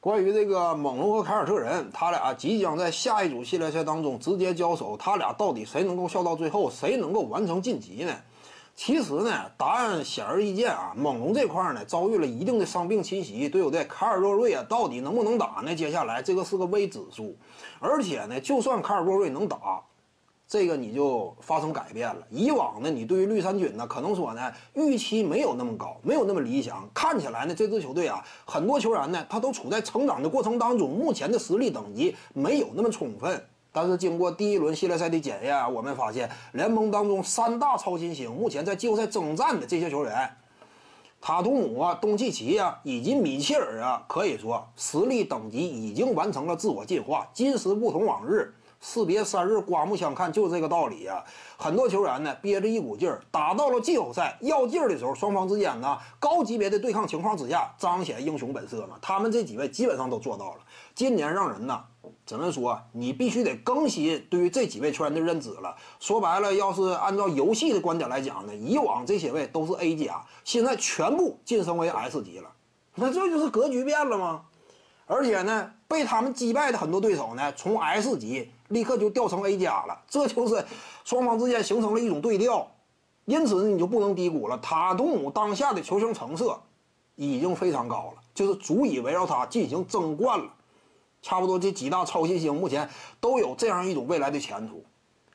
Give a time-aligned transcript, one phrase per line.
[0.00, 8.16] 关于这个猛龙和凯尔特人，他俩即将在下一组系列赛当中直接交手，他俩到底谁能够笑到最后，谁能够完成晋级呢？
[8.74, 10.94] 其实呢，答案显而易见啊。
[10.96, 13.84] 猛龙这块呢，遭遇了一定的伤病侵袭，对不对？
[13.84, 15.74] 卡尔洛瑞啊，到底能不能打呢？
[15.74, 17.36] 接下来这个是个未知数。
[17.78, 19.82] 而且呢，就算卡尔洛瑞能打，
[20.50, 22.26] 这个你就发生改变了。
[22.28, 26.90] 以往呢，你对于绿衫军呢，可能说呢，预期没有那么高，没有那么理想。
[26.92, 33.40] 看起来呢，这支球队啊，很多球员呢，他都处在成长的过程当中，目前的实力等级没有那么充分。
[33.70, 40.28] 但是经过第一轮系列赛的检验，我们发现联盟当中三大超新星目前在季后赛征战的这些球员，
[41.20, 47.28] 塔图姆啊、东契奇啊以及米切尔啊，可以说实力等级已经完成了自我进化。
[47.32, 51.22] 今时不同往日，士别三日，刮目相看，就是这个道理呀。
[51.56, 58.96] 很多球员呢憋着一股劲儿，打到了季后赛要劲儿的时候，双方之间呢高级别的对抗情况之下，彰显英雄本色嘛。
[59.02, 60.60] 他们这几位基本上都做到了。
[60.94, 61.84] 今年让人呢。
[62.26, 65.74] 只能说你必须得更新对于这几位球员的认知了。
[65.98, 72.48] 说白了，要是按照游戏的观点来讲呢，以往这些位都是 A 加，现在全部晋升为 S 级了，
[72.94, 74.42] 那这就是格局变了吗？
[75.06, 80.64] 而且呢，被他们击败的很多对手呢，从 S 级立刻就掉成 A 加了，这就是
[81.04, 82.66] 双方之间形成了一种对调。
[83.26, 86.60] 因此，你就不能低估了塔图姆当下的球星成色
[87.14, 90.54] 已经非常高了，就是足以围绕他进行争冠了。
[91.22, 92.88] 差不多这几大超新星目前
[93.20, 94.82] 都有这样一种未来的前途。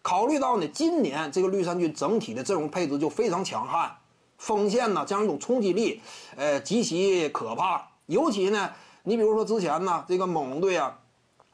[0.00, 3.94] 考虑到呢，今年这个绿衫军整体的阵容配置就非常强悍，
[4.38, 6.00] 锋线呢这样一种冲击力，
[6.36, 7.90] 呃极其可怕。
[8.06, 8.70] 尤其呢，
[9.04, 10.98] 你比如说之前呢这个猛龙队啊，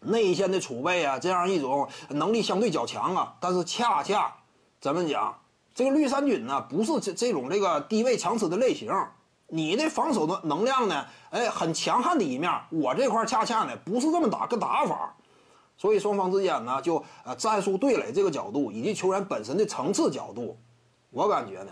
[0.00, 4.34] 内线的储备啊这样一种能力相对较强啊，但是恰恰
[4.80, 5.38] 怎么讲，
[5.74, 8.92] 这个绿衫军呢不是这这种这个低位强吃的类型。
[9.48, 11.06] 你的防守的能量呢？
[11.30, 12.52] 哎，很强悍的一面。
[12.70, 15.14] 我这块恰恰呢不是这么打个打法，
[15.76, 20.58] 所以双方之间呢就呃战术对垒这个角度以及球员本身的层次角度，
[21.10, 21.70] 我感觉呢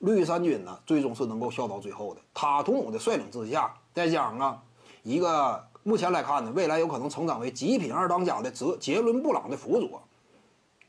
[0.00, 2.20] 绿衫军呢最终是能够笑到最后的。
[2.34, 4.62] 塔图姆的率领之下，再加上啊
[5.02, 10.02] 一个目前来看呢未来有可能成长为极品二当家的泽杰伦布朗的辅佐，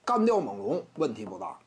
[0.06, 1.60] 干掉猛龙问题不大。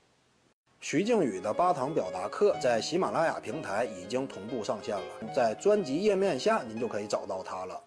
[0.80, 7.78] 徐静宇的八堂表达课在喜马拉雅平台已经同步上线了，在专辑页面下您就可以找到它了。